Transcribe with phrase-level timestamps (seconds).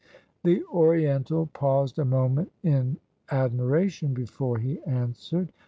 [0.43, 2.97] The Oriental paused a moment in
[3.29, 5.53] admiration before he answered.